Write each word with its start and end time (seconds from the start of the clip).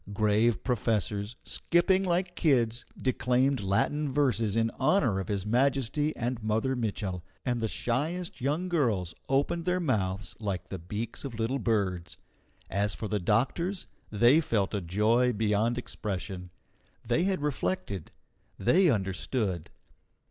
Grave 0.13 0.63
professors, 0.63 1.35
skipping 1.43 2.03
like 2.03 2.35
kids, 2.35 2.85
declaimed 2.97 3.59
Latin 3.61 4.11
verses 4.11 4.55
in 4.57 4.71
honour 4.79 5.19
of 5.19 5.27
His 5.27 5.45
Majesty 5.45 6.15
and 6.15 6.41
Mother 6.41 6.75
Mitchel, 6.75 7.21
and 7.45 7.61
the 7.61 7.67
shyest 7.67 8.41
young 8.41 8.67
girls 8.67 9.13
opened 9.29 9.65
their 9.65 9.79
mouths 9.79 10.35
like 10.39 10.69
the 10.69 10.79
beaks 10.79 11.23
of 11.23 11.39
little 11.39 11.59
birds. 11.59 12.17
As 12.67 12.95
for 12.95 13.07
the 13.07 13.19
doctors, 13.19 13.85
they 14.09 14.41
felt 14.41 14.73
a 14.73 14.81
joy 14.81 15.33
beyond 15.33 15.77
expression. 15.77 16.49
They 17.05 17.25
had 17.25 17.43
reflected. 17.43 18.09
They 18.57 18.89
understood. 18.89 19.69